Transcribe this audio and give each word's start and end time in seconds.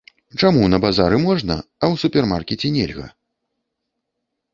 Чаму 0.43 0.69
на 0.73 0.77
базары 0.85 1.19
можна, 1.25 1.57
а 1.81 1.85
ў 1.91 2.03
супермаркеце 2.05 2.71
нельга? 2.79 3.07